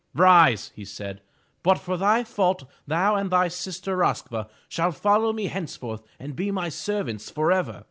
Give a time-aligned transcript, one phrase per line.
[0.15, 1.21] Rise," he said,
[1.61, 6.49] "but for thy fault thou and thy sister Rosk'va shall follow me henceforth and be
[6.49, 7.79] my servants forever."